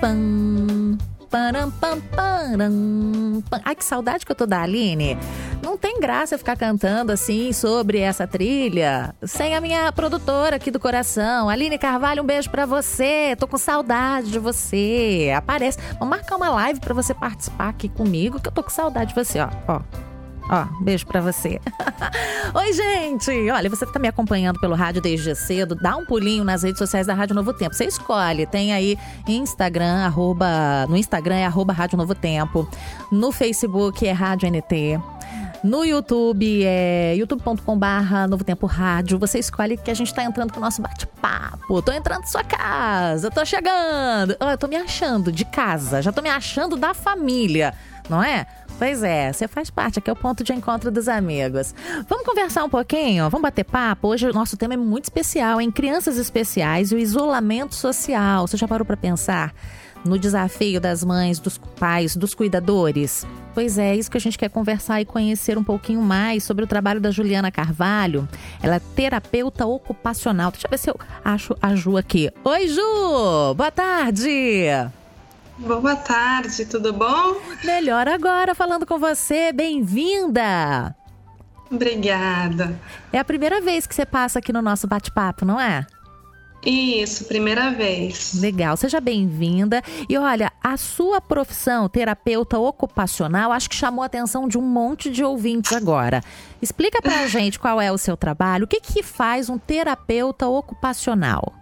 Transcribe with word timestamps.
pam. 0.00 0.98
Param, 1.30 1.70
pam, 1.70 2.00
pam. 2.00 3.42
Ai, 3.64 3.76
que 3.76 3.84
saudade 3.84 4.26
que 4.26 4.32
eu 4.32 4.36
tô 4.36 4.46
da 4.46 4.62
Aline. 4.62 5.16
Não 5.62 5.76
tem 5.76 6.00
graça 6.00 6.34
eu 6.34 6.38
ficar 6.38 6.56
cantando 6.56 7.12
assim 7.12 7.52
sobre 7.52 7.98
essa 7.98 8.26
trilha 8.26 9.14
sem 9.22 9.54
a 9.54 9.60
minha 9.60 9.92
produtora 9.92 10.56
aqui 10.56 10.70
do 10.72 10.80
coração. 10.80 11.48
Aline 11.48 11.78
Carvalho, 11.78 12.24
um 12.24 12.26
beijo 12.26 12.50
para 12.50 12.66
você. 12.66 13.36
Tô 13.38 13.46
com 13.46 13.58
saudade 13.58 14.32
de 14.32 14.40
você. 14.40 15.32
Aparece. 15.36 15.78
Vou 16.00 16.08
marcar 16.08 16.36
uma 16.36 16.50
live 16.50 16.80
para 16.80 16.94
você 16.94 17.14
participar 17.14 17.68
aqui 17.68 17.88
comigo, 17.88 18.40
que 18.40 18.48
eu 18.48 18.52
tô 18.52 18.64
com 18.64 18.70
saudade 18.70 19.14
de 19.14 19.24
você, 19.24 19.38
ó. 19.38 19.48
Ó, 19.68 19.80
Ó, 20.52 20.66
beijo 20.82 21.06
para 21.06 21.20
você. 21.20 21.60
Oi, 22.52 22.72
gente! 22.72 23.30
Olha, 23.50 23.70
você 23.70 23.86
que 23.86 23.92
tá 23.92 24.00
me 24.00 24.08
acompanhando 24.08 24.58
pelo 24.58 24.74
rádio 24.74 25.00
desde 25.00 25.32
cedo, 25.36 25.76
dá 25.76 25.96
um 25.96 26.04
pulinho 26.04 26.42
nas 26.42 26.64
redes 26.64 26.78
sociais 26.78 27.06
da 27.06 27.14
Rádio 27.14 27.36
Novo 27.36 27.52
Tempo. 27.52 27.72
Você 27.72 27.84
escolhe, 27.84 28.46
tem 28.46 28.72
aí 28.72 28.98
Instagram, 29.28 30.04
arroba, 30.04 30.86
no 30.88 30.96
Instagram 30.96 31.36
é 31.36 31.46
arroba 31.46 31.72
Rádio 31.72 31.96
Novo 31.96 32.16
Tempo, 32.16 32.68
no 33.12 33.30
Facebook 33.30 34.04
é 34.04 34.10
Rádio 34.10 34.50
NT. 34.50 34.98
No 35.62 35.84
YouTube 35.84 36.64
é 36.64 37.14
youtube.com/barra 37.16 38.26
Novo 38.26 38.42
Tempo 38.42 38.66
Rádio. 38.66 39.18
Você 39.18 39.38
escolhe 39.38 39.76
que 39.76 39.90
a 39.90 39.94
gente 39.94 40.12
tá 40.12 40.24
entrando 40.24 40.50
pro 40.50 40.60
nosso 40.60 40.80
bate-papo. 40.82 41.82
Tô 41.82 41.92
entrando 41.92 42.22
na 42.22 42.26
sua 42.26 42.42
casa, 42.42 43.30
tô 43.30 43.44
chegando. 43.44 44.36
Oh, 44.40 44.46
eu 44.46 44.58
tô 44.58 44.66
me 44.66 44.76
achando 44.76 45.30
de 45.30 45.44
casa, 45.44 46.02
já 46.02 46.10
tô 46.10 46.22
me 46.22 46.30
achando 46.30 46.76
da 46.76 46.92
família, 46.92 47.72
não 48.08 48.20
é? 48.20 48.46
Pois 48.80 49.02
é, 49.02 49.30
você 49.30 49.46
faz 49.46 49.68
parte, 49.68 49.98
aqui 49.98 50.08
é 50.08 50.12
o 50.14 50.16
ponto 50.16 50.42
de 50.42 50.54
encontro 50.54 50.90
dos 50.90 51.06
amigos. 51.06 51.74
Vamos 52.08 52.24
conversar 52.24 52.64
um 52.64 52.68
pouquinho? 52.70 53.28
Vamos 53.28 53.42
bater 53.42 53.62
papo? 53.62 54.08
Hoje 54.08 54.26
o 54.26 54.32
nosso 54.32 54.56
tema 54.56 54.72
é 54.72 54.76
muito 54.78 55.04
especial, 55.04 55.60
em 55.60 55.70
crianças 55.70 56.16
especiais 56.16 56.90
e 56.90 56.94
o 56.94 56.98
isolamento 56.98 57.74
social. 57.74 58.46
Você 58.46 58.56
já 58.56 58.66
parou 58.66 58.86
para 58.86 58.96
pensar 58.96 59.52
no 60.02 60.18
desafio 60.18 60.80
das 60.80 61.04
mães, 61.04 61.38
dos 61.38 61.58
pais, 61.58 62.16
dos 62.16 62.32
cuidadores? 62.32 63.26
Pois 63.52 63.76
é, 63.76 63.94
isso 63.94 64.10
que 64.10 64.16
a 64.16 64.20
gente 64.20 64.38
quer 64.38 64.48
conversar 64.48 64.98
e 64.98 65.04
conhecer 65.04 65.58
um 65.58 65.64
pouquinho 65.64 66.00
mais 66.00 66.42
sobre 66.42 66.64
o 66.64 66.66
trabalho 66.66 67.02
da 67.02 67.10
Juliana 67.10 67.50
Carvalho. 67.50 68.26
Ela 68.62 68.76
é 68.76 68.80
terapeuta 68.96 69.66
ocupacional. 69.66 70.50
Deixa 70.50 70.66
eu 70.66 70.70
ver 70.70 70.78
se 70.78 70.88
eu 70.88 70.98
acho 71.22 71.54
a 71.60 71.74
Ju 71.74 71.98
aqui. 71.98 72.32
Oi, 72.42 72.66
Ju! 72.68 73.54
Boa 73.54 73.70
tarde! 73.70 74.90
Boa 75.60 75.94
tarde, 75.94 76.64
tudo 76.64 76.90
bom? 76.90 77.36
Melhor 77.62 78.08
agora 78.08 78.54
falando 78.54 78.86
com 78.86 78.98
você. 78.98 79.52
Bem-vinda! 79.52 80.96
Obrigada. 81.70 82.80
É 83.12 83.18
a 83.18 83.24
primeira 83.24 83.60
vez 83.60 83.86
que 83.86 83.94
você 83.94 84.06
passa 84.06 84.38
aqui 84.38 84.54
no 84.54 84.62
nosso 84.62 84.86
bate-papo, 84.86 85.44
não 85.44 85.60
é? 85.60 85.86
Isso, 86.64 87.26
primeira 87.26 87.70
vez. 87.70 88.40
Legal, 88.40 88.74
seja 88.76 89.00
bem-vinda. 89.00 89.82
E 90.08 90.16
olha, 90.16 90.50
a 90.64 90.78
sua 90.78 91.20
profissão, 91.20 91.90
terapeuta 91.90 92.58
ocupacional, 92.58 93.52
acho 93.52 93.68
que 93.68 93.76
chamou 93.76 94.02
a 94.02 94.06
atenção 94.06 94.48
de 94.48 94.56
um 94.56 94.62
monte 94.62 95.10
de 95.10 95.22
ouvintes 95.22 95.74
agora. 95.74 96.22
Explica 96.60 97.02
pra 97.02 97.26
gente 97.28 97.58
qual 97.58 97.78
é 97.78 97.92
o 97.92 97.98
seu 97.98 98.16
trabalho, 98.16 98.64
o 98.64 98.68
que 98.68 98.80
que 98.80 99.02
faz 99.02 99.50
um 99.50 99.58
terapeuta 99.58 100.48
ocupacional? 100.48 101.59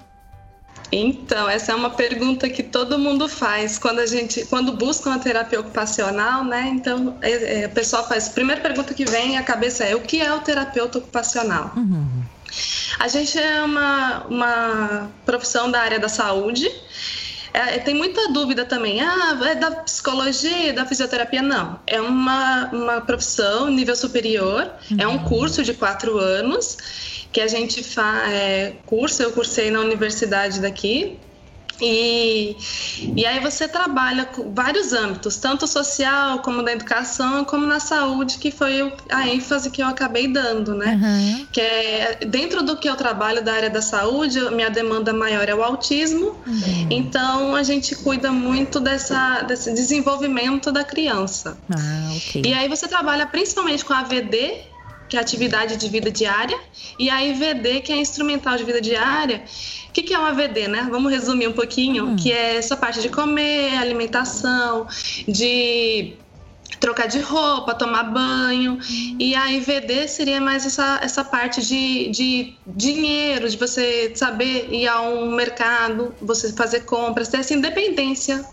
Então, 0.90 1.48
essa 1.48 1.72
é 1.72 1.74
uma 1.74 1.90
pergunta 1.90 2.48
que 2.48 2.62
todo 2.62 2.98
mundo 2.98 3.28
faz 3.28 3.78
quando 3.78 3.98
a 3.98 4.06
gente, 4.06 4.46
quando 4.46 4.72
busca 4.72 5.10
uma 5.10 5.18
terapia 5.18 5.60
ocupacional, 5.60 6.44
né? 6.44 6.70
Então, 6.72 7.16
é, 7.20 7.60
é, 7.60 7.64
a 7.66 7.68
pessoa 7.68 8.02
faz, 8.04 8.28
a 8.28 8.30
primeira 8.30 8.60
pergunta 8.60 8.94
que 8.94 9.04
vem 9.04 9.36
à 9.36 9.42
cabeça 9.42 9.84
é: 9.84 9.94
o 9.94 10.00
que 10.00 10.20
é 10.20 10.32
o 10.32 10.40
terapeuta 10.40 10.98
ocupacional? 10.98 11.72
Uhum. 11.76 12.22
A 12.98 13.06
gente 13.06 13.38
é 13.38 13.62
uma, 13.62 14.24
uma 14.28 15.10
profissão 15.24 15.70
da 15.70 15.80
área 15.80 15.98
da 15.98 16.08
saúde. 16.08 16.70
É, 17.52 17.78
tem 17.78 17.94
muita 17.94 18.28
dúvida 18.32 18.64
também. 18.64 19.00
Ah, 19.00 19.38
é 19.44 19.54
da 19.54 19.70
psicologia, 19.70 20.72
da 20.72 20.84
fisioterapia? 20.84 21.42
Não. 21.42 21.78
É 21.86 22.00
uma, 22.00 22.70
uma 22.72 23.00
profissão 23.00 23.70
nível 23.70 23.96
superior, 23.96 24.70
uhum. 24.90 24.96
é 24.98 25.06
um 25.06 25.12
uhum. 25.12 25.24
curso 25.24 25.62
de 25.62 25.74
quatro 25.74 26.18
anos 26.18 26.76
que 27.30 27.40
a 27.40 27.46
gente 27.46 27.82
faz 27.82 28.32
é, 28.32 28.72
curso, 28.86 29.22
eu 29.22 29.32
cursei 29.32 29.70
na 29.70 29.80
universidade 29.80 30.60
daqui, 30.60 31.18
e, 31.80 32.56
e 33.16 33.26
aí 33.26 33.40
você 33.40 33.68
trabalha 33.68 34.24
com 34.24 34.52
vários 34.52 34.92
âmbitos, 34.92 35.36
tanto 35.36 35.66
social 35.66 36.40
como 36.40 36.62
da 36.62 36.72
educação, 36.72 37.44
como 37.44 37.66
na 37.66 37.80
saúde, 37.80 38.38
que 38.38 38.50
foi 38.50 38.92
a 39.10 39.28
ênfase 39.28 39.70
que 39.70 39.82
eu 39.82 39.86
acabei 39.86 40.28
dando, 40.28 40.74
né? 40.74 40.98
Uhum. 41.00 41.46
Que 41.52 41.60
é 41.60 42.18
dentro 42.26 42.62
do 42.62 42.76
que 42.76 42.88
eu 42.88 42.96
trabalho 42.96 43.42
da 43.42 43.52
área 43.52 43.70
da 43.70 43.82
saúde, 43.82 44.40
minha 44.50 44.70
demanda 44.70 45.12
maior 45.12 45.48
é 45.48 45.54
o 45.54 45.62
autismo. 45.62 46.36
Uhum. 46.46 46.86
Então 46.90 47.54
a 47.54 47.62
gente 47.62 47.94
cuida 47.96 48.32
muito 48.32 48.80
dessa, 48.80 49.42
desse 49.42 49.72
desenvolvimento 49.72 50.72
da 50.72 50.84
criança. 50.84 51.58
Ah, 51.70 52.12
okay. 52.16 52.42
E 52.44 52.54
aí 52.54 52.68
você 52.68 52.88
trabalha 52.88 53.26
principalmente 53.26 53.84
com 53.84 53.92
a 53.92 54.00
AVD, 54.00 54.67
que 55.08 55.16
é 55.16 55.20
atividade 55.20 55.76
de 55.76 55.88
vida 55.88 56.10
diária, 56.10 56.58
e 56.98 57.08
a 57.08 57.24
IVD, 57.24 57.80
que 57.80 57.92
é 57.92 57.96
instrumental 57.96 58.56
de 58.56 58.64
vida 58.64 58.80
diária. 58.80 59.44
O 59.88 59.92
que, 59.92 60.02
que 60.02 60.14
é 60.14 60.18
uma 60.18 60.28
AVD, 60.28 60.68
né? 60.68 60.86
Vamos 60.90 61.10
resumir 61.10 61.48
um 61.48 61.52
pouquinho, 61.52 62.08
hum. 62.08 62.16
que 62.16 62.30
é 62.32 62.56
essa 62.56 62.76
parte 62.76 63.00
de 63.00 63.08
comer, 63.08 63.76
alimentação, 63.78 64.86
de 65.26 66.14
trocar 66.78 67.06
de 67.06 67.20
roupa, 67.20 67.74
tomar 67.74 68.04
banho. 68.04 68.74
Hum. 68.74 69.16
E 69.18 69.34
a 69.34 69.50
IVD 69.52 70.06
seria 70.06 70.40
mais 70.40 70.66
essa, 70.66 71.00
essa 71.02 71.24
parte 71.24 71.64
de, 71.66 72.10
de 72.10 72.54
dinheiro, 72.66 73.48
de 73.48 73.56
você 73.56 74.12
saber 74.14 74.68
ir 74.70 74.86
a 74.86 75.00
um 75.00 75.32
mercado, 75.32 76.14
você 76.20 76.52
fazer 76.52 76.80
compras, 76.80 77.28
ter 77.28 77.38
essa 77.38 77.54
independência 77.54 78.44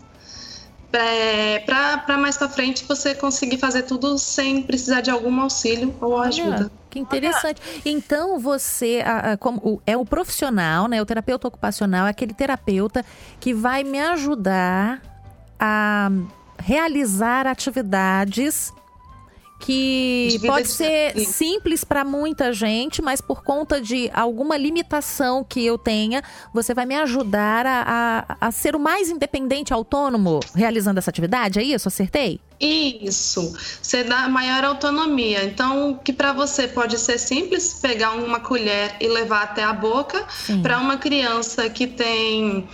é, 0.96 1.60
para 1.60 2.18
mais 2.18 2.38
para 2.38 2.50
frente 2.50 2.86
você 2.88 3.14
conseguir 3.16 3.58
fazer 3.58 3.84
tudo 3.84 4.18
sem 4.18 4.62
precisar 4.62 5.02
de 5.02 5.12
algum 5.12 5.40
auxílio 5.42 5.96
ou 6.02 6.18
ajuda. 6.18 6.72
Que 6.90 7.00
interessante. 7.00 7.62
Então 7.86 8.40
você, 8.40 9.04
a, 9.06 9.34
a, 9.34 9.38
como, 9.38 9.82
é 9.86 9.98
o 9.98 10.06
profissional, 10.06 10.88
né? 10.88 11.02
O 11.02 11.06
terapeuta 11.06 11.48
ocupacional 11.48 12.08
é 12.08 12.10
aquele 12.10 12.34
terapeuta 12.34 13.06
que 13.40 13.54
vai 13.54 13.84
me 13.84 14.00
ajudar 14.00 15.02
a 15.60 16.10
realizar 16.58 17.48
atividades 17.48 18.74
que 19.60 20.40
pode 20.46 20.68
ser 20.68 21.18
simples 21.20 21.84
para 21.84 22.04
muita 22.04 22.52
gente, 22.54 23.02
mas 23.02 23.22
por 23.22 23.44
conta 23.44 23.82
de 23.82 24.10
alguma 24.14 24.58
limitação 24.58 25.44
que 25.44 25.66
eu 25.66 25.78
tenha, 25.78 26.22
você 26.54 26.74
vai 26.74 26.86
me 26.86 26.96
ajudar 26.96 27.66
a, 27.66 28.26
a, 28.28 28.48
a 28.48 28.52
ser 28.52 28.76
o 28.76 28.80
mais 28.80 29.10
independente, 29.10 29.74
autônomo, 29.74 30.40
realizando 30.54 30.98
essa 30.98 31.10
atividade? 31.10 31.60
É 31.60 31.64
isso? 31.64 31.88
Acertei? 31.88 32.40
Isso, 32.60 33.54
você 33.82 34.04
dá 34.04 34.30
maior 34.30 34.64
autonomia. 34.64 35.44
Então, 35.44 36.00
que 36.04 36.14
para 36.14 36.32
você 36.32 36.68
pode 36.68 36.98
ser 36.98 37.18
simples, 37.18 37.80
pegar 37.82 38.12
uma 38.12 38.40
colher 38.40 38.96
e 39.00 39.08
levar 39.08 39.44
até 39.44 39.64
a 39.64 39.74
boca, 39.74 40.26
para 40.62 40.80
uma 40.80 40.98
criança 40.98 41.70
que 41.70 41.88
tem. 41.88 42.68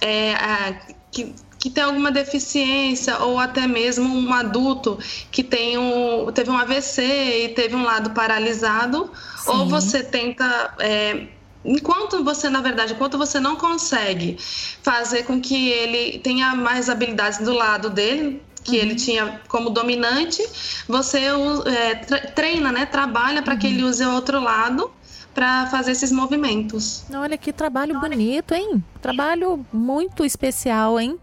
É, 0.00 0.34
a, 0.34 0.72
que, 1.10 1.34
que 1.58 1.68
tem 1.68 1.82
alguma 1.82 2.10
deficiência 2.10 3.18
ou 3.18 3.38
até 3.38 3.66
mesmo 3.66 4.08
um 4.08 4.32
adulto 4.32 4.98
que 5.30 5.42
tem 5.42 5.76
um, 5.76 6.30
teve 6.32 6.50
um 6.50 6.56
AVC 6.56 7.02
e 7.02 7.48
teve 7.48 7.74
um 7.74 7.82
lado 7.82 8.10
paralisado, 8.10 9.10
Sim. 9.36 9.50
ou 9.50 9.66
você 9.66 10.02
tenta 10.02 10.74
é, 10.78 11.26
enquanto 11.64 12.22
você, 12.22 12.48
na 12.48 12.60
verdade, 12.60 12.92
enquanto 12.92 13.18
você 13.18 13.40
não 13.40 13.56
consegue 13.56 14.36
fazer 14.82 15.24
com 15.24 15.40
que 15.40 15.68
ele 15.70 16.18
tenha 16.20 16.54
mais 16.54 16.88
habilidades 16.88 17.38
do 17.40 17.52
lado 17.52 17.90
dele, 17.90 18.42
que 18.62 18.76
uhum. 18.76 18.82
ele 18.82 18.94
tinha 18.94 19.40
como 19.48 19.70
dominante, 19.70 20.42
você 20.86 21.24
é, 21.66 21.94
treina, 22.34 22.70
né? 22.70 22.86
Trabalha 22.86 23.42
para 23.42 23.54
uhum. 23.54 23.58
que 23.58 23.66
ele 23.66 23.82
use 23.84 24.04
o 24.04 24.12
outro 24.12 24.40
lado 24.40 24.90
para 25.34 25.66
fazer 25.66 25.92
esses 25.92 26.10
movimentos. 26.10 27.04
Olha 27.14 27.38
que 27.38 27.52
trabalho 27.52 27.98
bonito, 28.00 28.54
hein? 28.54 28.82
Trabalho 29.00 29.64
muito 29.72 30.24
especial, 30.24 30.98
hein? 30.98 31.18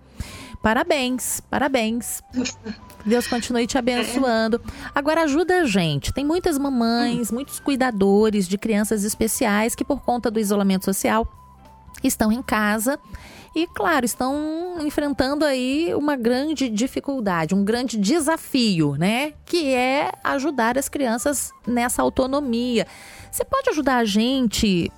Parabéns, 0.66 1.42
parabéns. 1.42 2.24
Deus 3.06 3.28
continue 3.28 3.68
te 3.68 3.78
abençoando. 3.78 4.60
Agora 4.96 5.22
ajuda 5.22 5.62
a 5.62 5.66
gente. 5.66 6.12
Tem 6.12 6.26
muitas 6.26 6.58
mamães, 6.58 7.30
muitos 7.30 7.60
cuidadores 7.60 8.48
de 8.48 8.58
crianças 8.58 9.04
especiais 9.04 9.76
que 9.76 9.86
por 9.86 10.02
conta 10.02 10.32
do 10.32 10.40
isolamento 10.40 10.84
social 10.84 11.32
estão 12.04 12.32
em 12.32 12.42
casa 12.42 12.98
e, 13.56 13.68
claro, 13.68 14.08
estão 14.08 14.78
enfrentando 14.80 15.46
aí 15.46 15.94
uma 15.94 16.16
grande 16.16 16.68
dificuldade, 16.68 17.54
um 17.54 17.64
grande 17.64 17.96
desafio, 17.96 18.96
né? 18.96 19.34
Que 19.46 19.72
é 19.72 20.12
ajudar 20.24 20.80
as 20.80 20.90
crianças 20.90 21.52
nessa 21.68 22.02
autonomia. 22.02 22.88
Você 23.32 23.46
pode 23.46 23.70
ajudar 23.70 23.98
a 23.98 24.06
gente 24.06 24.92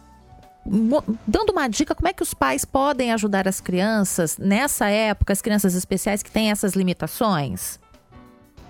dando 1.25 1.51
uma 1.51 1.67
dica, 1.67 1.95
como 1.95 2.07
é 2.07 2.13
que 2.13 2.23
os 2.23 2.33
pais 2.33 2.65
podem 2.65 3.11
ajudar 3.13 3.47
as 3.47 3.61
crianças 3.61 4.37
nessa 4.37 4.87
época, 4.87 5.33
as 5.33 5.41
crianças 5.41 5.75
especiais 5.75 6.21
que 6.21 6.31
têm 6.31 6.51
essas 6.51 6.73
limitações? 6.73 7.79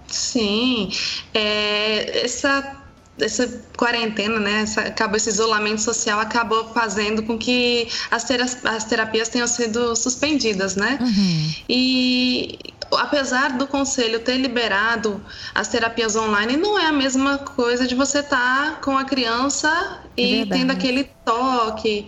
Sim, 0.07 0.89
é, 1.33 2.23
essa 2.23 2.83
essa 3.19 3.63
quarentena, 3.75 4.39
né, 4.39 4.61
essa, 4.61 4.81
acabou 4.81 5.17
esse 5.17 5.29
isolamento 5.29 5.81
social, 5.81 6.19
acabou 6.19 6.71
fazendo 6.73 7.23
com 7.23 7.37
que 7.37 7.87
as, 8.11 8.23
terapias, 8.25 8.65
as 8.65 8.85
terapias 8.85 9.29
tenham 9.29 9.47
sido 9.47 9.95
suspendidas, 9.95 10.75
né? 10.75 10.99
Uhum. 11.01 11.51
E 11.67 12.59
apesar 12.97 13.57
do 13.57 13.67
conselho 13.67 14.19
ter 14.19 14.37
liberado 14.37 15.23
as 15.53 15.67
terapias 15.67 16.15
online, 16.15 16.57
não 16.57 16.77
é 16.77 16.85
a 16.85 16.91
mesma 16.91 17.37
coisa 17.37 17.87
de 17.87 17.95
você 17.95 18.19
estar 18.19 18.75
tá 18.75 18.81
com 18.81 18.97
a 18.97 19.05
criança 19.05 20.01
e 20.15 20.45
tendo 20.47 20.71
aquele 20.71 21.05
toque 21.23 22.07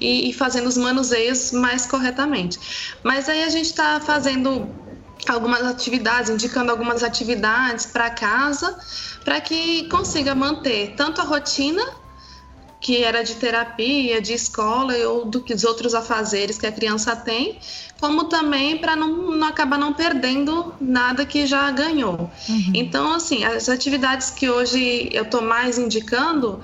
e, 0.00 0.30
e 0.30 0.32
fazendo 0.32 0.66
os 0.66 0.76
manuseios 0.76 1.52
mais 1.52 1.86
corretamente. 1.86 2.58
Mas 3.02 3.28
aí 3.28 3.42
a 3.42 3.48
gente 3.48 3.66
está 3.66 4.00
fazendo 4.00 4.68
algumas 5.26 5.62
atividades, 5.62 6.30
indicando 6.30 6.70
algumas 6.70 7.02
atividades 7.02 7.86
para 7.86 8.10
casa, 8.10 8.78
para 9.24 9.40
que 9.40 9.88
consiga 9.88 10.34
manter 10.34 10.94
tanto 10.96 11.20
a 11.20 11.24
rotina 11.24 11.82
que 12.80 13.02
era 13.02 13.22
de 13.22 13.34
terapia, 13.34 14.20
de 14.20 14.32
escola 14.32 14.94
ou 15.08 15.24
do 15.24 15.40
que 15.40 15.52
os 15.52 15.64
outros 15.64 15.94
afazeres 15.94 16.58
que 16.58 16.66
a 16.66 16.72
criança 16.72 17.16
tem, 17.16 17.58
como 18.00 18.24
também 18.24 18.78
para 18.78 18.94
não, 18.94 19.32
não 19.32 19.48
acabar 19.48 19.78
não 19.78 19.92
perdendo 19.92 20.72
nada 20.80 21.26
que 21.26 21.46
já 21.46 21.70
ganhou. 21.70 22.30
Uhum. 22.48 22.72
Então, 22.74 23.12
assim, 23.12 23.44
as 23.44 23.68
atividades 23.68 24.30
que 24.30 24.48
hoje 24.48 25.08
eu 25.12 25.24
estou 25.24 25.42
mais 25.42 25.78
indicando 25.78 26.60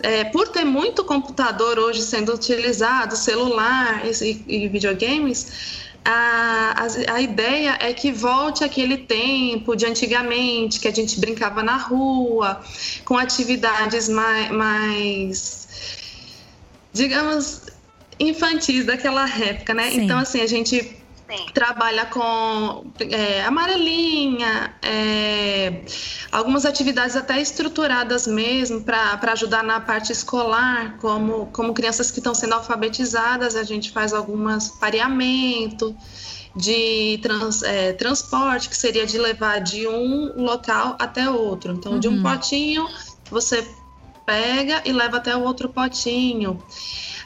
é, 0.00 0.24
por 0.24 0.48
ter 0.48 0.64
muito 0.64 1.04
computador 1.04 1.78
hoje 1.78 2.02
sendo 2.02 2.34
utilizado, 2.34 3.14
celular 3.16 4.02
e, 4.04 4.44
e 4.48 4.68
videogames, 4.68 5.91
a, 6.04 6.74
a, 6.84 7.14
a, 7.14 7.20
ideia 7.20 7.78
é 7.80 7.92
que 7.92 8.10
volte 8.10 8.64
aquele 8.64 8.98
tempo 8.98 9.76
de 9.76 9.86
antigamente, 9.86 10.80
que 10.80 10.88
a 10.88 10.92
gente 10.92 11.18
brincava 11.20 11.62
na 11.62 11.76
rua, 11.76 12.60
com 13.04 13.16
atividades 13.16 14.08
mais, 14.08 14.50
mais 14.50 15.68
digamos, 16.92 17.62
infantis 18.18 18.84
daquela 18.84 19.28
época, 19.28 19.74
né? 19.74 19.90
Sim. 19.90 20.02
Então, 20.02 20.18
assim, 20.18 20.40
a 20.40 20.46
gente 20.46 21.01
Sim. 21.34 21.46
trabalha 21.54 22.04
com 22.06 22.92
é, 23.10 23.42
amarelinha, 23.44 24.74
é, 24.82 25.82
algumas 26.30 26.66
atividades 26.66 27.16
até 27.16 27.40
estruturadas 27.40 28.26
mesmo 28.26 28.82
para 28.82 29.32
ajudar 29.32 29.62
na 29.62 29.80
parte 29.80 30.12
escolar, 30.12 30.98
como, 30.98 31.46
como 31.46 31.72
crianças 31.72 32.10
que 32.10 32.18
estão 32.18 32.34
sendo 32.34 32.54
alfabetizadas, 32.54 33.56
a 33.56 33.62
gente 33.62 33.90
faz 33.90 34.12
algumas 34.12 34.68
pareamento 34.68 35.96
de 36.54 37.18
trans, 37.22 37.62
é, 37.62 37.92
transporte, 37.94 38.68
que 38.68 38.76
seria 38.76 39.06
de 39.06 39.18
levar 39.18 39.60
de 39.60 39.88
um 39.88 40.42
local 40.42 40.96
até 40.98 41.30
outro. 41.30 41.72
Então, 41.72 41.92
uhum. 41.92 41.98
de 41.98 42.08
um 42.08 42.16
uhum. 42.16 42.22
potinho, 42.22 42.86
você 43.30 43.66
pega 44.26 44.82
e 44.84 44.92
leva 44.92 45.16
até 45.16 45.34
o 45.34 45.42
outro 45.42 45.68
potinho. 45.68 46.62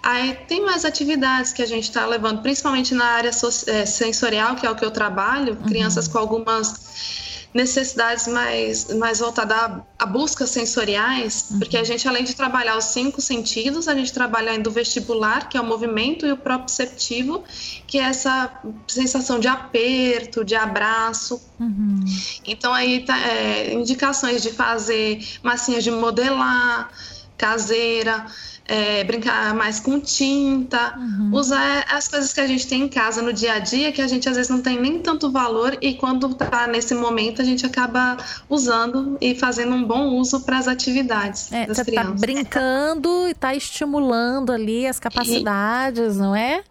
Aí 0.02 0.34
tem 0.46 0.64
mais 0.64 0.84
atividades 0.84 1.52
que 1.52 1.62
a 1.62 1.66
gente 1.66 1.84
está 1.84 2.06
levando, 2.06 2.42
principalmente 2.42 2.94
na 2.94 3.04
área 3.04 3.30
é, 3.66 3.86
sensorial, 3.86 4.56
que 4.56 4.66
é 4.66 4.70
o 4.70 4.74
que 4.74 4.84
eu 4.84 4.90
trabalho, 4.90 5.54
uhum. 5.54 5.68
crianças 5.68 6.08
com 6.08 6.18
algumas 6.18 7.46
necessidades 7.56 8.28
mais, 8.28 8.94
mais 8.94 9.18
voltadas 9.20 9.56
à, 9.56 9.82
à 9.98 10.06
busca 10.06 10.46
sensoriais, 10.46 11.46
uhum. 11.50 11.58
porque 11.58 11.78
a 11.78 11.82
gente, 11.82 12.06
além 12.06 12.22
de 12.22 12.34
trabalhar 12.34 12.76
os 12.76 12.84
cinco 12.84 13.20
sentidos, 13.20 13.88
a 13.88 13.94
gente 13.94 14.12
trabalha 14.12 14.52
ainda 14.52 14.68
o 14.68 14.72
vestibular, 14.72 15.48
que 15.48 15.56
é 15.56 15.60
o 15.60 15.64
movimento, 15.64 16.26
e 16.26 16.32
o 16.32 16.36
proprioceptivo, 16.36 17.42
que 17.86 17.98
é 17.98 18.02
essa 18.02 18.50
sensação 18.86 19.40
de 19.40 19.48
aperto, 19.48 20.44
de 20.44 20.54
abraço. 20.54 21.40
Uhum. 21.58 22.04
Então, 22.44 22.74
aí, 22.74 23.00
tá, 23.00 23.18
é, 23.18 23.72
indicações 23.72 24.42
de 24.42 24.52
fazer 24.52 25.26
massinhas 25.42 25.82
de 25.82 25.90
modelar, 25.90 26.90
caseira, 27.36 28.26
é, 28.68 29.04
brincar 29.04 29.54
mais 29.54 29.78
com 29.78 30.00
tinta, 30.00 30.94
uhum. 30.98 31.30
usar 31.32 31.84
as 31.88 32.08
coisas 32.08 32.32
que 32.32 32.40
a 32.40 32.46
gente 32.46 32.66
tem 32.66 32.82
em 32.82 32.88
casa 32.88 33.22
no 33.22 33.32
dia 33.32 33.54
a 33.54 33.58
dia, 33.58 33.92
que 33.92 34.02
a 34.02 34.08
gente 34.08 34.28
às 34.28 34.36
vezes 34.36 34.50
não 34.50 34.60
tem 34.60 34.80
nem 34.80 34.98
tanto 34.98 35.30
valor, 35.30 35.76
e 35.80 35.94
quando 35.94 36.30
está 36.30 36.66
nesse 36.66 36.94
momento 36.94 37.40
a 37.40 37.44
gente 37.44 37.64
acaba 37.64 38.16
usando 38.48 39.16
e 39.20 39.34
fazendo 39.34 39.74
um 39.74 39.84
bom 39.84 40.08
uso 40.08 40.40
para 40.40 40.58
as 40.58 40.66
atividades 40.66 41.52
é, 41.52 41.66
das 41.66 41.76
você 41.76 41.84
tá 41.84 41.90
crianças. 41.90 42.20
Tá 42.20 42.26
brincando 42.26 43.28
e 43.28 43.30
está 43.30 43.54
estimulando 43.54 44.50
ali 44.50 44.86
as 44.86 44.98
capacidades, 44.98 46.16
e... 46.16 46.18
não 46.18 46.34
é? 46.34 46.62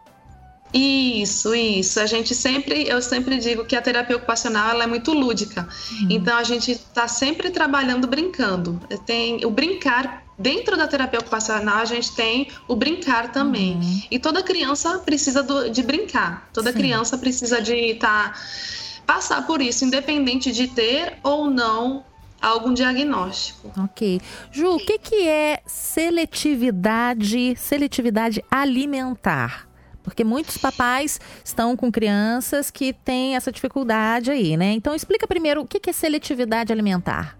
Isso, 0.73 1.55
isso. 1.55 2.01
A 2.01 2.05
gente 2.05 2.35
sempre, 2.35 2.85
eu 2.85 3.01
sempre 3.01 3.37
digo 3.37 3.63
que 3.63 3.77
a 3.77 3.81
terapia 3.81 4.17
ocupacional 4.17 4.71
ela 4.71 4.83
é 4.83 4.87
muito 4.87 5.13
lúdica. 5.13 5.69
Uhum. 6.01 6.07
Então 6.09 6.35
a 6.37 6.43
gente 6.43 6.71
está 6.71 7.07
sempre 7.07 7.49
trabalhando 7.49 8.05
brincando. 8.07 8.77
Tem 9.05 9.45
o 9.45 9.49
brincar 9.49 10.24
Dentro 10.37 10.75
da 10.75 10.85
terapia 10.87 11.19
ocupacional, 11.19 11.77
a 11.77 11.85
gente 11.85 12.13
tem 12.13 12.49
o 12.67 12.75
brincar 12.75 13.31
também. 13.31 13.75
Uhum. 13.75 14.01
E 14.11 14.19
toda 14.19 14.43
criança 14.43 14.99
precisa 14.99 15.41
do, 15.41 15.69
de 15.69 15.81
brincar. 15.81 16.49
Toda 16.53 16.71
Sim. 16.71 16.77
criança 16.77 17.17
precisa 17.17 17.61
de 17.61 17.95
tá, 17.95 18.33
passar 19.05 19.47
por 19.47 19.61
isso, 19.61 19.85
independente 19.85 20.51
de 20.51 20.67
ter 20.67 21.17
ou 21.23 21.49
não 21.49 22.03
algum 22.41 22.73
diagnóstico. 22.73 23.71
Ok. 23.81 24.19
Ju, 24.51 24.75
o 24.75 24.79
que, 24.79 24.99
que 24.99 25.27
é 25.27 25.61
seletividade, 25.65 27.55
seletividade 27.55 28.43
alimentar? 28.51 29.67
Porque 30.03 30.23
muitos 30.23 30.57
papais 30.57 31.19
estão 31.43 31.75
com 31.75 31.91
crianças 31.91 32.69
que 32.69 32.93
têm 32.93 33.35
essa 33.35 33.51
dificuldade 33.51 34.29
aí, 34.29 34.55
né? 34.55 34.73
Então 34.73 34.93
explica 34.93 35.25
primeiro 35.25 35.61
o 35.61 35.65
que 35.65 35.89
é 35.89 35.93
seletividade 35.93 36.71
alimentar. 36.71 37.35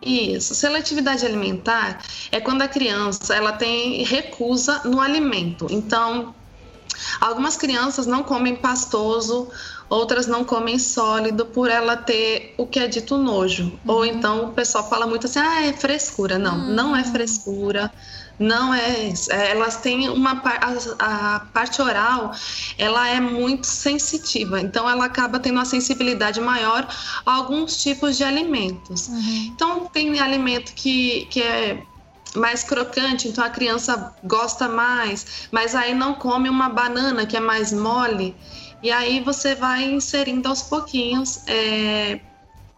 Isso, 0.00 0.54
seletividade 0.54 1.26
alimentar 1.26 2.02
é 2.30 2.40
quando 2.40 2.62
a 2.62 2.68
criança 2.68 3.34
ela 3.34 3.52
tem 3.52 4.04
recusa 4.04 4.82
no 4.84 5.00
alimento. 5.00 5.66
Então, 5.70 6.34
algumas 7.20 7.56
crianças 7.56 8.06
não 8.06 8.22
comem 8.22 8.54
pastoso, 8.56 9.48
outras 9.88 10.26
não 10.26 10.44
comem 10.44 10.78
sólido 10.78 11.46
por 11.46 11.68
ela 11.68 11.96
ter 11.96 12.54
o 12.56 12.66
que 12.66 12.78
é 12.78 12.86
dito 12.86 13.16
nojo. 13.16 13.64
Uhum. 13.64 13.94
Ou 13.94 14.04
então 14.04 14.46
o 14.46 14.52
pessoal 14.52 14.88
fala 14.88 15.06
muito 15.06 15.26
assim: 15.26 15.40
"Ah, 15.40 15.62
é 15.66 15.72
frescura". 15.72 16.38
Não, 16.38 16.56
uhum. 16.58 16.74
não 16.74 16.96
é 16.96 17.02
frescura 17.04 17.90
não 18.38 18.72
é, 18.72 19.12
é, 19.30 19.50
elas 19.50 19.78
têm 19.78 20.08
uma 20.08 20.40
a, 20.44 21.34
a, 21.34 21.40
parte 21.40 21.82
oral, 21.82 22.32
ela 22.76 23.08
é 23.08 23.20
muito 23.20 23.66
sensitiva, 23.66 24.60
então 24.60 24.88
ela 24.88 25.06
acaba 25.06 25.40
tendo 25.40 25.56
uma 25.56 25.64
sensibilidade 25.64 26.40
maior 26.40 26.86
a 27.26 27.34
alguns 27.34 27.82
tipos 27.82 28.16
de 28.16 28.24
alimentos. 28.24 29.08
Uhum. 29.08 29.52
Então 29.54 29.86
tem 29.86 30.20
alimento 30.20 30.72
que, 30.74 31.26
que 31.30 31.42
é 31.42 31.82
mais 32.36 32.62
crocante, 32.62 33.28
então 33.28 33.42
a 33.42 33.50
criança 33.50 34.14
gosta 34.22 34.68
mais, 34.68 35.48
mas 35.50 35.74
aí 35.74 35.94
não 35.94 36.14
come 36.14 36.48
uma 36.48 36.68
banana 36.68 37.26
que 37.26 37.36
é 37.36 37.40
mais 37.40 37.72
mole. 37.72 38.36
E 38.80 38.92
aí 38.92 39.20
você 39.20 39.56
vai 39.56 39.84
inserindo 39.84 40.48
aos 40.48 40.62
pouquinhos 40.62 41.40
é, 41.48 42.20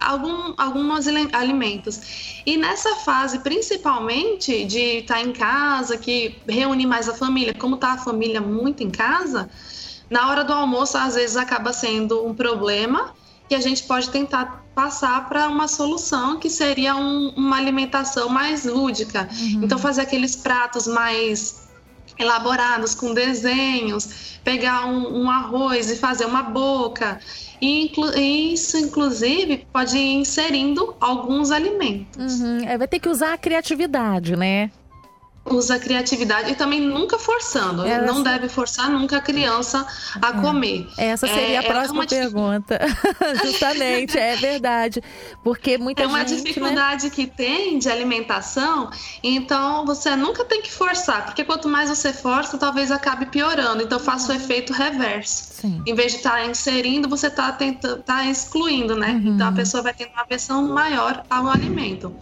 algum, 0.01 0.55
alguns 0.57 1.07
alimentos. 1.33 2.43
E 2.47 2.57
nessa 2.57 2.97
fase, 2.97 3.41
principalmente 3.41 4.65
de 4.65 4.99
estar 4.99 5.17
tá 5.17 5.21
em 5.21 5.33
casa, 5.33 5.99
que 5.99 6.37
reúne 6.49 6.87
mais 6.87 7.09
a 7.09 7.15
família, 7.15 7.53
como 7.55 7.75
está 7.75 7.93
a 7.93 7.99
família 7.99 8.41
muito 8.41 8.83
em 8.83 8.91
casa, 8.91 9.51
na 10.09 10.29
hora 10.29 10.43
do 10.43 10.53
almoço 10.53 10.97
às 10.97 11.15
vezes 11.15 11.37
acaba 11.37 11.73
sendo 11.73 12.27
um 12.27 12.35
problema 12.35 13.15
que 13.49 13.55
a 13.55 13.61
gente 13.61 13.83
pode 13.83 14.11
tentar 14.11 14.65
passar 14.75 15.29
para 15.29 15.49
uma 15.49 15.69
solução 15.69 16.39
que 16.39 16.49
seria 16.49 16.95
um, 16.97 17.31
uma 17.31 17.57
alimentação 17.57 18.29
mais 18.29 18.65
lúdica. 18.65 19.29
Uhum. 19.31 19.65
Então 19.65 19.79
fazer 19.79 20.03
aqueles 20.03 20.37
pratos 20.37 20.87
mais 20.87 21.69
elaborados 22.21 22.95
com 22.95 23.15
desenhos, 23.15 24.39
pegar 24.45 24.87
um, 24.87 25.23
um 25.23 25.31
arroz 25.31 25.91
e 25.91 25.97
fazer 25.97 26.27
uma 26.27 26.43
boca 26.43 27.19
e 27.61 27.93
isso, 28.53 28.79
inclusive, 28.79 29.67
pode 29.71 29.97
ir 29.97 30.15
inserindo 30.15 30.97
alguns 30.99 31.51
alimentos. 31.51 32.41
Uhum. 32.41 32.61
É, 32.67 32.79
vai 32.79 32.89
ter 32.89 32.99
que 32.99 33.09
usar 33.09 33.35
a 33.35 33.39
criatividade, 33.39 34.35
né? 34.35 34.71
Usa 35.45 35.77
a 35.77 35.79
criatividade 35.79 36.51
e 36.51 36.55
também 36.55 36.81
nunca 36.81 37.19
forçando. 37.19 37.85
Ela 37.85 38.07
não 38.07 38.23
deve 38.23 38.49
forçar 38.49 38.91
nunca 38.91 39.17
a 39.17 39.21
criança 39.21 39.87
a 40.21 40.29
é. 40.29 40.41
comer. 40.41 40.89
Essa 40.97 41.27
seria 41.27 41.57
é, 41.57 41.59
a 41.59 41.63
próxima 41.63 42.07
pergunta. 42.07 42.79
Justamente, 43.45 44.19
é 44.19 44.37
verdade. 44.37 45.03
Porque 45.43 45.79
muita 45.79 46.03
É 46.03 46.07
uma 46.07 46.21
gente, 46.21 46.31
né? 46.31 46.45
dificuldade 46.45 47.05
né? 47.05 47.11
que 47.11 47.27
tem 47.27 47.79
de 47.79 47.89
alimentação, 47.89 48.91
então 49.23 49.85
você 49.87 50.15
nunca 50.15 50.45
tem 50.45 50.63
que 50.63 50.71
forçar, 50.71 51.25
porque 51.25 51.45
quanto 51.45 51.69
mais 51.69 51.89
você 51.89 52.13
força, 52.13 52.59
talvez 52.59 52.91
acabe 52.91 53.27
piorando. 53.27 53.83
Então 53.83 53.99
faça 53.99 54.33
o 54.33 54.37
efeito 54.37 54.73
reverso. 54.73 55.51
Sim. 55.61 55.83
Em 55.87 55.95
vez 55.95 56.13
de 56.13 56.19
estar 56.19 56.33
tá 56.33 56.47
inserindo, 56.47 57.09
você 57.09 57.27
está 57.27 57.51
tentando, 57.53 58.03
tá 58.03 58.25
excluindo, 58.27 58.95
né? 58.95 59.13
Uhum. 59.13 59.35
Então 59.35 59.49
a 59.49 59.53
pessoa 59.53 59.83
vai 59.83 59.95
ter 59.95 60.07
uma 60.07 60.23
aversão 60.23 60.69
maior 60.69 61.25
ao 61.29 61.49
alimento. 61.49 62.15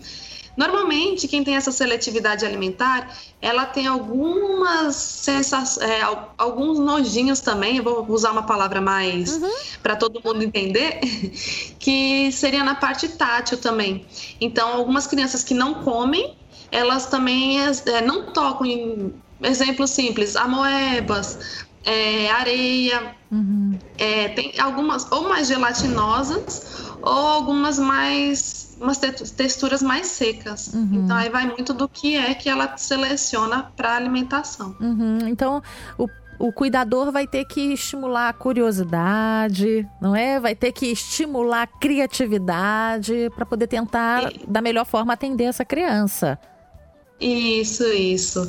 Normalmente, 0.58 1.28
quem 1.28 1.44
tem 1.44 1.54
essa 1.54 1.70
seletividade 1.70 2.44
alimentar, 2.44 3.16
ela 3.40 3.64
tem 3.64 3.86
algumas 3.86 4.96
sensações, 4.96 5.88
é, 5.88 6.00
alguns 6.36 6.80
nojinhos 6.80 7.38
também, 7.38 7.76
eu 7.76 7.84
vou 7.84 8.04
usar 8.10 8.32
uma 8.32 8.42
palavra 8.42 8.80
mais 8.80 9.36
uhum. 9.36 9.48
para 9.84 9.94
todo 9.94 10.20
mundo 10.20 10.42
entender, 10.42 10.98
que 11.78 12.32
seria 12.32 12.64
na 12.64 12.74
parte 12.74 13.06
tátil 13.06 13.58
também. 13.58 14.04
Então, 14.40 14.74
algumas 14.74 15.06
crianças 15.06 15.44
que 15.44 15.54
não 15.54 15.74
comem, 15.74 16.36
elas 16.72 17.06
também 17.06 17.60
é, 17.60 18.02
não 18.04 18.32
tocam 18.32 18.66
em 18.66 19.14
exemplos 19.40 19.90
simples, 19.90 20.34
amoebas, 20.34 21.66
é, 21.84 22.32
areia, 22.32 23.14
uhum. 23.30 23.78
é, 23.96 24.26
tem 24.30 24.58
algumas 24.58 25.10
ou 25.12 25.28
mais 25.28 25.46
gelatinosas 25.46 26.88
ou 27.08 27.26
algumas 27.26 27.78
mais 27.78 28.76
umas 28.80 28.98
texturas 28.98 29.82
mais 29.82 30.06
secas. 30.06 30.72
Uhum. 30.72 31.02
Então 31.04 31.16
aí 31.16 31.28
vai 31.28 31.46
muito 31.46 31.72
do 31.74 31.88
que 31.88 32.16
é 32.16 32.32
que 32.34 32.48
ela 32.48 32.76
seleciona 32.76 33.72
para 33.76 33.96
alimentação. 33.96 34.76
Uhum. 34.80 35.18
Então 35.26 35.62
o 35.98 36.08
o 36.38 36.52
cuidador 36.52 37.10
vai 37.10 37.26
ter 37.26 37.44
que 37.44 37.72
estimular 37.72 38.28
a 38.28 38.32
curiosidade, 38.32 39.86
não 40.00 40.14
é? 40.14 40.38
Vai 40.38 40.54
ter 40.54 40.70
que 40.70 40.86
estimular 40.86 41.62
a 41.62 41.66
criatividade 41.66 43.28
para 43.34 43.44
poder 43.44 43.66
tentar, 43.66 44.32
e... 44.32 44.46
da 44.46 44.60
melhor 44.60 44.86
forma, 44.86 45.12
atender 45.12 45.44
essa 45.44 45.64
criança. 45.64 46.38
Isso, 47.20 47.84
isso. 47.84 48.48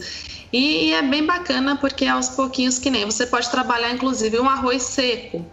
E 0.54 0.94
é 0.94 1.02
bem 1.02 1.26
bacana 1.26 1.76
porque 1.78 2.06
aos 2.06 2.30
pouquinhos 2.30 2.78
que 2.78 2.92
nem 2.92 3.06
você 3.06 3.26
pode 3.26 3.50
trabalhar 3.50 3.92
inclusive 3.92 4.40
um 4.40 4.48
arroz 4.48 4.84
seco. 4.84 5.44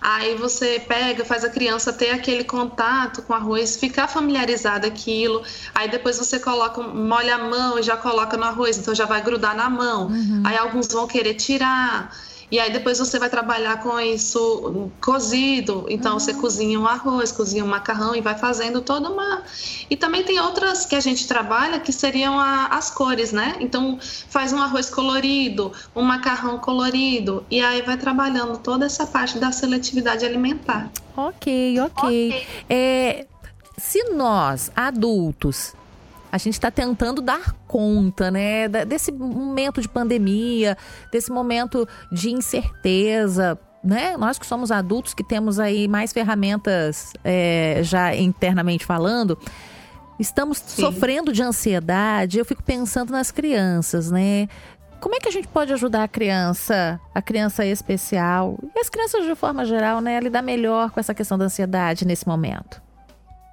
Aí 0.00 0.34
você 0.34 0.80
pega, 0.80 1.24
faz 1.24 1.44
a 1.44 1.50
criança 1.50 1.92
ter 1.92 2.10
aquele 2.10 2.42
contato 2.42 3.20
com 3.22 3.32
o 3.32 3.36
arroz, 3.36 3.76
ficar 3.76 4.08
familiarizada 4.08 4.86
aquilo. 4.86 5.42
Aí 5.74 5.90
depois 5.90 6.18
você 6.18 6.40
coloca, 6.40 6.82
molha 6.82 7.34
a 7.34 7.38
mão 7.38 7.78
e 7.78 7.82
já 7.82 7.96
coloca 7.96 8.36
no 8.36 8.44
arroz, 8.44 8.78
então 8.78 8.94
já 8.94 9.04
vai 9.04 9.22
grudar 9.22 9.54
na 9.54 9.68
mão. 9.68 10.06
Uhum. 10.06 10.42
Aí 10.44 10.56
alguns 10.56 10.88
vão 10.88 11.06
querer 11.06 11.34
tirar. 11.34 12.14
E 12.50 12.58
aí 12.58 12.72
depois 12.72 12.98
você 12.98 13.18
vai 13.18 13.30
trabalhar 13.30 13.82
com 13.82 13.98
isso 14.00 14.90
cozido. 15.00 15.86
Então 15.88 16.14
uhum. 16.14 16.18
você 16.18 16.34
cozinha 16.34 16.78
um 16.78 16.86
arroz, 16.86 17.30
cozinha 17.30 17.64
um 17.64 17.68
macarrão 17.68 18.14
e 18.14 18.20
vai 18.20 18.36
fazendo 18.36 18.80
toda 18.80 19.08
uma. 19.08 19.42
E 19.88 19.96
também 19.96 20.24
tem 20.24 20.40
outras 20.40 20.84
que 20.84 20.96
a 20.96 21.00
gente 21.00 21.28
trabalha 21.28 21.78
que 21.78 21.92
seriam 21.92 22.38
a, 22.38 22.66
as 22.66 22.90
cores, 22.90 23.32
né? 23.32 23.56
Então 23.60 23.98
faz 24.28 24.52
um 24.52 24.60
arroz 24.60 24.90
colorido, 24.90 25.72
um 25.94 26.02
macarrão 26.02 26.58
colorido 26.58 27.44
e 27.50 27.60
aí 27.60 27.82
vai 27.82 27.96
trabalhando 27.96 28.58
toda 28.58 28.86
essa 28.86 29.06
parte 29.06 29.38
da 29.38 29.52
seletividade 29.52 30.24
alimentar. 30.24 30.90
Ok, 31.16 31.78
ok. 31.80 32.28
okay. 32.28 32.46
É, 32.68 33.26
se 33.76 34.02
nós 34.10 34.70
adultos 34.74 35.74
a 36.30 36.38
gente 36.38 36.54
está 36.54 36.70
tentando 36.70 37.20
dar 37.20 37.54
conta, 37.66 38.30
né, 38.30 38.68
desse 38.68 39.10
momento 39.10 39.80
de 39.80 39.88
pandemia, 39.88 40.76
desse 41.10 41.30
momento 41.32 41.88
de 42.12 42.30
incerteza, 42.30 43.58
né? 43.82 44.16
Nós 44.16 44.38
que 44.38 44.46
somos 44.46 44.70
adultos, 44.70 45.14
que 45.14 45.24
temos 45.24 45.58
aí 45.58 45.88
mais 45.88 46.12
ferramentas 46.12 47.12
é, 47.24 47.80
já 47.82 48.14
internamente 48.14 48.84
falando, 48.84 49.38
estamos 50.18 50.58
Sim. 50.58 50.82
sofrendo 50.82 51.32
de 51.32 51.42
ansiedade. 51.42 52.38
Eu 52.38 52.44
fico 52.44 52.62
pensando 52.62 53.10
nas 53.10 53.30
crianças, 53.30 54.10
né? 54.10 54.48
Como 55.00 55.14
é 55.14 55.18
que 55.18 55.28
a 55.28 55.32
gente 55.32 55.48
pode 55.48 55.72
ajudar 55.72 56.04
a 56.04 56.08
criança, 56.08 57.00
a 57.14 57.22
criança 57.22 57.64
especial 57.64 58.58
e 58.76 58.78
as 58.78 58.90
crianças 58.90 59.24
de 59.24 59.34
forma 59.34 59.64
geral, 59.64 60.02
né, 60.02 60.18
a 60.18 60.20
lidar 60.20 60.42
melhor 60.42 60.90
com 60.90 61.00
essa 61.00 61.14
questão 61.14 61.38
da 61.38 61.46
ansiedade 61.46 62.06
nesse 62.06 62.28
momento? 62.28 62.82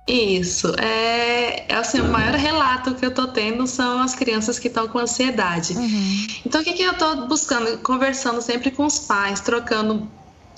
Isso. 0.08 0.74
É, 0.80 1.66
é 1.68 1.76
assim, 1.76 2.00
o 2.00 2.08
maior 2.08 2.34
relato 2.34 2.96
que 2.96 3.06
eu 3.06 3.14
tô 3.14 3.28
tendo 3.28 3.68
são 3.68 4.02
as 4.02 4.16
crianças 4.16 4.58
que 4.58 4.70
estão 4.70 4.88
com 4.88 5.00
ansiedade. 5.00 5.74
Uhum. 5.74 6.28
Então, 6.46 6.62
o 6.62 6.64
que, 6.64 6.74
que 6.74 6.84
eu 6.84 6.94
tô 6.94 7.28
buscando? 7.28 7.78
Conversando 7.80 8.42
sempre 8.42 8.72
com 8.72 8.86
os 8.86 9.00
pais, 9.00 9.42
trocando 9.42 10.10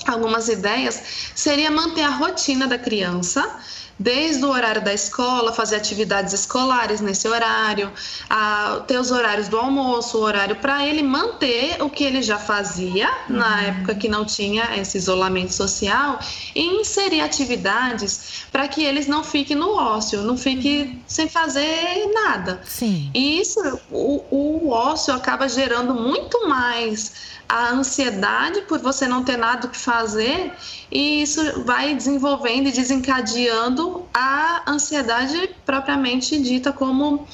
algumas 0.06 0.50
ideias, 0.50 1.02
seria 1.36 1.70
manter 1.70 2.04
a 2.04 2.10
rotina 2.10 2.68
da 2.68 2.78
criança 2.78 3.60
desde 4.00 4.46
o 4.46 4.50
horário 4.50 4.82
da 4.82 4.94
escola, 4.94 5.52
fazer 5.52 5.76
atividades 5.76 6.32
escolares 6.32 7.02
nesse 7.02 7.28
horário, 7.28 7.92
a, 8.30 8.82
ter 8.88 8.98
os 8.98 9.12
horários 9.12 9.50
do 9.50 9.58
almoço, 9.58 10.18
o 10.18 10.22
horário 10.22 10.56
para 10.56 10.86
ele 10.86 11.04
manter 11.04 11.84
o 11.84 11.90
que 11.90 12.06
ele 12.06 12.22
já 12.22 12.38
fazia 12.38 13.10
uhum. 13.30 13.36
na 13.36 13.62
época 13.64 13.96
que 13.96 14.08
não 14.08 14.24
tinha 14.24 14.78
esse 14.78 14.98
isolamento 14.98 15.54
social 15.54 16.18
e 16.56 16.80
inserir 16.80 17.20
atividades 17.20 18.46
para 18.52 18.68
que 18.70 18.84
eles 18.84 19.06
não 19.06 19.24
fiquem 19.24 19.58
no 19.58 19.76
ócio, 19.76 20.22
não 20.22 20.38
fiquem 20.38 20.82
uhum. 20.84 21.00
sem 21.06 21.28
fazer 21.28 22.10
nada. 22.14 22.62
Sim. 22.64 23.12
E 23.14 23.42
isso, 23.42 23.60
o, 23.92 24.24
o 24.32 24.70
ócio 24.70 25.14
acaba 25.14 25.50
gerando 25.50 25.94
muito 25.94 26.48
mais 26.48 27.39
a 27.50 27.72
ansiedade 27.72 28.62
por 28.62 28.78
você 28.78 29.08
não 29.08 29.24
ter 29.24 29.36
nada 29.36 29.66
o 29.66 29.70
que 29.72 29.78
fazer 29.78 30.54
e 30.92 31.24
isso 31.24 31.64
vai 31.64 31.96
desenvolvendo 31.96 32.68
e 32.68 32.72
desencadeando 32.72 34.06
a 34.14 34.70
ansiedade 34.70 35.50
propriamente 35.66 36.40
dita 36.40 36.72
como 36.72 37.28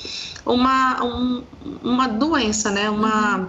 uma, 0.46 1.04
um, 1.04 1.44
uma 1.84 2.08
doença, 2.08 2.72
né? 2.72 2.90
Uma, 2.90 3.38
uhum. 3.38 3.48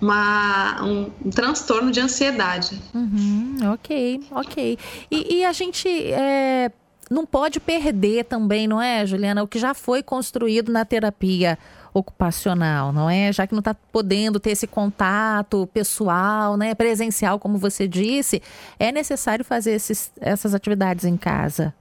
uma, 0.00 0.82
um, 0.82 1.10
um, 1.24 1.30
transtorno 1.30 1.92
de 1.92 2.00
ansiedade. 2.00 2.80
Uhum, 2.92 3.58
ok, 3.72 4.26
ok. 4.32 4.78
E, 5.08 5.36
e 5.36 5.44
a 5.44 5.52
gente 5.52 5.88
é, 5.88 6.72
não 7.08 7.24
pode 7.24 7.60
perder 7.60 8.24
também, 8.24 8.66
não 8.66 8.82
é, 8.82 9.06
Juliana, 9.06 9.42
o 9.42 9.46
que 9.46 9.58
já 9.58 9.72
foi 9.72 10.02
construído 10.02 10.72
na 10.72 10.84
terapia 10.84 11.58
ocupacional, 11.92 12.92
não 12.92 13.08
é? 13.08 13.32
Já 13.32 13.46
que 13.46 13.52
não 13.52 13.60
está 13.60 13.74
podendo 13.74 14.38
ter 14.40 14.50
esse 14.50 14.66
contato 14.66 15.68
pessoal, 15.72 16.56
né, 16.56 16.74
presencial, 16.74 17.38
como 17.38 17.58
você 17.58 17.86
disse, 17.88 18.42
é 18.78 18.92
necessário 18.92 19.44
fazer 19.44 19.72
esses, 19.72 20.10
essas 20.20 20.54
atividades 20.54 21.04
em 21.04 21.16
casa. 21.16 21.74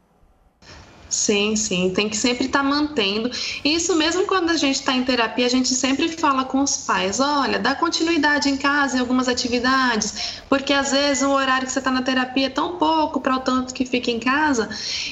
Sim, 1.09 1.55
sim, 1.55 1.91
tem 1.93 2.09
que 2.09 2.17
sempre 2.17 2.47
estar 2.47 2.59
tá 2.59 2.65
mantendo. 2.65 3.31
Isso 3.63 3.95
mesmo 3.95 4.25
quando 4.25 4.49
a 4.49 4.57
gente 4.57 4.75
está 4.75 4.93
em 4.93 5.03
terapia, 5.03 5.45
a 5.45 5.49
gente 5.49 5.69
sempre 5.69 6.09
fala 6.09 6.43
com 6.43 6.61
os 6.61 6.77
pais: 6.77 7.19
olha, 7.19 7.59
dá 7.59 7.75
continuidade 7.75 8.49
em 8.49 8.57
casa 8.57 8.97
em 8.97 8.99
algumas 8.99 9.27
atividades, 9.27 10.41
porque 10.49 10.73
às 10.73 10.91
vezes 10.91 11.23
o 11.23 11.29
horário 11.29 11.65
que 11.65 11.71
você 11.71 11.79
está 11.79 11.91
na 11.91 12.01
terapia 12.01 12.47
é 12.47 12.49
tão 12.49 12.77
pouco 12.77 13.21
para 13.21 13.37
o 13.37 13.39
tanto 13.39 13.73
que 13.73 13.85
fica 13.85 14.11
em 14.11 14.19
casa. 14.19 14.69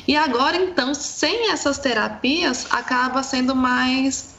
E 0.08 0.16
agora, 0.16 0.58
então, 0.58 0.94
sem 0.94 1.52
essas 1.52 1.78
terapias, 1.78 2.68
acaba 2.70 3.24
sendo 3.24 3.56
mais 3.56 4.35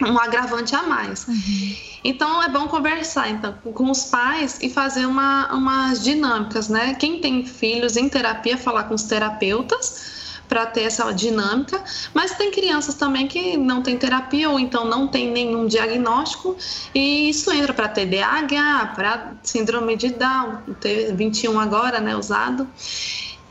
um 0.00 0.18
agravante 0.18 0.74
a 0.74 0.82
mais. 0.82 1.26
Uhum. 1.26 1.76
Então 2.04 2.42
é 2.42 2.48
bom 2.48 2.68
conversar 2.68 3.30
então, 3.30 3.54
com 3.74 3.90
os 3.90 4.04
pais 4.04 4.58
e 4.60 4.70
fazer 4.70 5.06
uma, 5.06 5.52
umas 5.52 6.02
dinâmicas, 6.02 6.68
né? 6.68 6.94
Quem 6.94 7.20
tem 7.20 7.44
filhos 7.44 7.96
em 7.96 8.08
terapia, 8.08 8.56
falar 8.58 8.84
com 8.84 8.94
os 8.94 9.04
terapeutas 9.04 10.14
para 10.48 10.64
ter 10.66 10.82
essa 10.82 11.10
dinâmica, 11.12 11.82
mas 12.14 12.36
tem 12.36 12.52
crianças 12.52 12.94
também 12.94 13.26
que 13.26 13.56
não 13.56 13.82
tem 13.82 13.96
terapia 13.96 14.48
ou 14.48 14.60
então 14.60 14.84
não 14.84 15.08
tem 15.08 15.30
nenhum 15.30 15.66
diagnóstico 15.66 16.56
e 16.94 17.28
isso 17.30 17.50
entra 17.50 17.74
para 17.74 17.88
TDAH, 17.88 18.92
para 18.94 19.32
síndrome 19.42 19.96
de 19.96 20.10
Down, 20.10 20.58
t 20.80 21.12
21 21.12 21.58
agora, 21.58 21.98
né, 21.98 22.16
usado, 22.16 22.68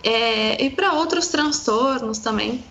é, 0.02 0.64
e 0.64 0.70
para 0.70 0.94
outros 0.94 1.28
transtornos 1.28 2.20
também 2.20 2.64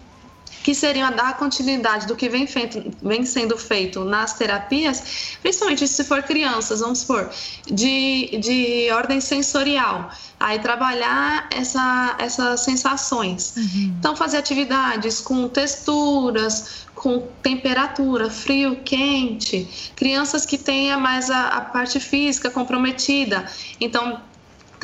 que 0.64 0.75
seriam 0.75 1.06
a 1.06 1.11
dar 1.11 1.37
continuidade 1.37 2.06
do 2.06 2.16
que 2.16 2.26
vem, 2.26 2.47
feito, 2.47 2.83
vem 3.02 3.26
sendo 3.26 3.56
feito 3.59 4.02
nas 4.02 4.33
terapias, 4.33 5.37
principalmente 5.42 5.87
se 5.87 6.02
for 6.04 6.23
crianças, 6.23 6.80
vamos 6.80 7.00
supor, 7.00 7.30
de, 7.66 8.38
de 8.38 8.90
ordem 8.90 9.21
sensorial. 9.21 10.11
Aí 10.40 10.59
trabalhar 10.59 11.49
essa, 11.50 12.16
essas 12.18 12.61
sensações. 12.61 13.54
Uhum. 13.56 13.94
Então, 13.99 14.16
fazer 14.16 14.38
atividades 14.38 15.21
com 15.21 15.49
texturas, 15.49 16.87
com 16.94 17.28
temperatura, 17.42 18.30
frio, 18.30 18.76
quente, 18.76 19.68
crianças 19.94 20.47
que 20.47 20.56
tenham 20.56 20.99
mais 20.99 21.28
a, 21.30 21.49
a 21.49 21.61
parte 21.61 22.00
física 22.00 22.50
comprometida. 22.50 23.44
Então, 23.78 24.18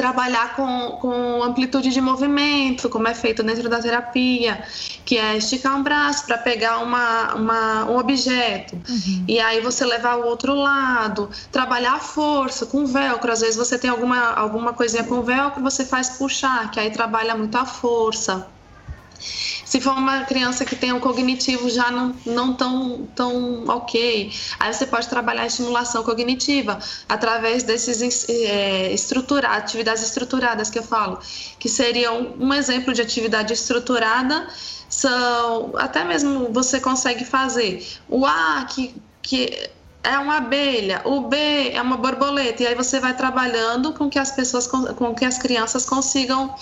trabalhar 0.01 0.57
com, 0.57 0.93
com 0.93 1.43
amplitude 1.43 1.91
de 1.91 2.01
movimento, 2.01 2.89
como 2.89 3.07
é 3.07 3.13
feito 3.13 3.43
dentro 3.43 3.69
da 3.69 3.79
terapia, 3.79 4.65
que 5.05 5.19
é 5.19 5.37
esticar 5.37 5.77
um 5.77 5.83
braço 5.83 6.25
para 6.25 6.39
pegar 6.39 6.79
uma, 6.79 7.35
uma, 7.35 7.85
um 7.85 7.99
objeto, 7.99 8.77
uhum. 8.77 9.25
e 9.29 9.39
aí 9.39 9.61
você 9.61 9.85
levar 9.85 10.17
o 10.17 10.25
outro 10.25 10.55
lado, 10.55 11.29
trabalhar 11.53 11.97
a 11.97 11.99
força 11.99 12.65
com 12.65 12.87
velcro, 12.87 13.31
às 13.31 13.43
vezes 13.43 13.57
você 13.57 13.79
tem 13.79 13.91
alguma, 13.91 14.31
alguma 14.33 14.73
coisinha 14.73 15.05
com 15.05 15.21
velcro, 15.21 15.63
você 15.63 15.85
faz 15.85 16.09
puxar, 16.09 16.71
que 16.71 16.81
aí 16.81 16.91
trabalha 16.91 17.35
muito 17.35 17.59
a 17.59 17.67
força. 17.67 18.49
Se 19.71 19.81
for 19.81 19.97
uma 19.97 20.25
criança 20.25 20.65
que 20.65 20.75
tem 20.75 20.93
um 20.93 20.99
cognitivo 20.99 21.71
já 21.71 21.93
não, 21.93 22.13
não 22.27 22.55
tão, 22.55 23.07
tão 23.15 23.65
ok, 23.69 24.33
aí 24.59 24.75
você 24.75 24.85
pode 24.85 25.09
trabalhar 25.09 25.43
a 25.43 25.47
estimulação 25.47 26.03
cognitiva 26.03 26.81
através 27.09 27.63
desses 27.63 28.29
é, 28.29 28.93
estruturar, 28.93 29.53
atividades 29.53 30.03
estruturadas 30.03 30.71
que 30.71 30.81
eu 30.81 30.83
falo, 30.83 31.21
que 31.57 31.69
seriam 31.69 32.35
um 32.41 32.53
exemplo 32.53 32.93
de 32.93 33.01
atividade 33.01 33.53
estruturada 33.53 34.49
são 34.89 35.71
até 35.77 36.03
mesmo 36.03 36.53
você 36.53 36.81
consegue 36.81 37.25
fazer 37.25 37.87
o 38.09 38.27
A 38.27 38.67
que, 38.69 38.93
que 39.23 39.71
é 40.03 40.19
uma 40.19 40.39
abelha, 40.39 41.01
o 41.05 41.21
B 41.29 41.37
é 41.73 41.81
uma 41.81 41.97
borboleta, 41.97 42.65
e 42.65 42.67
aí 42.67 42.75
você 42.75 42.99
vai 42.99 43.17
trabalhando 43.17 43.93
com 43.93 44.11
que 44.11 44.19
as 44.19 44.33
pessoas, 44.33 44.67
com 44.67 45.15
que 45.15 45.25
as 45.25 45.39
crianças 45.39 45.87
consigam 45.87 46.53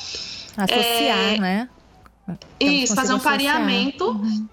associar, 0.59 1.35
é, 1.35 1.39
né? 1.39 1.69
Isso, 2.61 2.95
fazer 2.95 3.15
um 3.15 3.19
pareamento 3.19 4.09
uhum. 4.09 4.47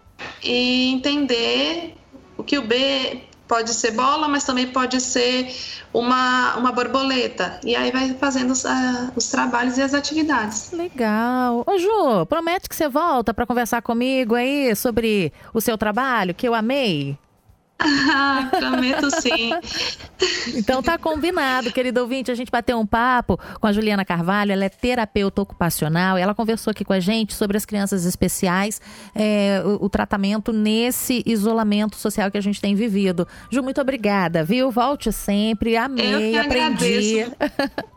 e 0.44 0.92
entender 0.92 1.96
o 2.38 2.44
que 2.44 2.58
o 2.58 2.62
B 2.62 3.22
pode 3.48 3.74
ser 3.74 3.92
bola, 3.92 4.28
mas 4.28 4.44
também 4.44 4.68
pode 4.68 5.00
ser 5.00 5.54
uma, 5.94 6.56
uma 6.58 6.72
borboleta. 6.72 7.60
E 7.64 7.76
aí 7.76 7.92
vai 7.92 8.14
fazendo 8.16 8.52
os, 8.52 8.64
uh, 8.64 9.12
os 9.16 9.28
trabalhos 9.28 9.78
e 9.78 9.82
as 9.82 9.94
atividades. 9.94 10.72
Legal. 10.72 11.64
Ô 11.66 11.78
Ju, 11.78 12.26
promete 12.28 12.68
que 12.68 12.76
você 12.76 12.90
volta 12.90 13.34
para 13.34 13.46
conversar 13.46 13.82
comigo 13.82 14.36
aí 14.36 14.76
sobre 14.76 15.32
o 15.54 15.62
seu 15.62 15.78
trabalho, 15.78 16.34
que 16.34 16.48
eu 16.48 16.54
amei. 16.54 17.18
Ah, 17.78 18.50
prometo 18.58 19.12
sim. 19.22 19.52
então 20.56 20.82
tá 20.82 20.98
combinado, 20.98 21.72
querido 21.72 22.02
ouvinte. 22.02 22.32
A 22.32 22.36
gente 22.36 22.50
bateu 22.50 22.80
um 22.80 22.86
papo 22.86 23.38
com 23.60 23.68
a 23.68 23.74
Juliana 23.74 24.06
Carvalho, 24.06 24.54
ela 24.54 24.66
é 24.66 24.70
terapeuta 24.70 25.42
ocupacional. 25.42 26.18
Ela 26.18 26.34
conversou 26.34 26.72
aqui 26.72 26.86
com 26.86 26.94
a 26.94 27.00
gente 27.00 27.34
sobre 27.34 27.58
as 27.58 27.66
crianças 27.66 28.06
especiais, 28.06 28.82
é, 29.14 29.62
o, 29.66 29.86
o, 29.86 29.90
tratamento 29.90 30.54
nesse 30.54 31.22
isolamento 31.26 31.98
social 31.98 32.32
que 32.32 32.38
a 32.38 32.42
gente 32.42 32.62
tem 32.62 32.76
vivido. 32.76 33.28
Ju, 33.52 33.62
muito 33.62 33.82
obrigada, 33.82 34.44
viu? 34.44 34.72
Volte 34.72 35.12
sempre. 35.12 35.76
Amei, 35.76 36.38
aprendi. 36.38 37.26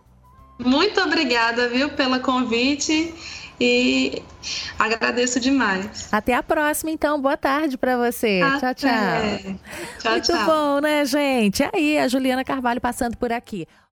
Muito 0.58 1.00
obrigada, 1.00 1.68
viu, 1.68 1.90
pelo 1.90 2.18
convite 2.18 3.14
e 3.60 4.22
agradeço 4.78 5.40
demais. 5.40 6.08
Até 6.12 6.34
a 6.34 6.42
próxima, 6.42 6.90
então. 6.90 7.20
Boa 7.20 7.36
tarde 7.36 7.76
para 7.76 7.96
você. 7.96 8.40
Até. 8.42 8.58
Tchau, 8.58 8.74
tchau. 8.74 9.58
Tchau, 9.98 10.12
Muito 10.12 10.26
tchau. 10.32 10.46
bom, 10.46 10.80
né, 10.80 11.04
gente? 11.04 11.68
Aí, 11.74 11.98
a 11.98 12.08
Juliana 12.08 12.44
Carvalho 12.44 12.80
passando 12.80 13.16
por 13.16 13.32
aqui. 13.32 13.66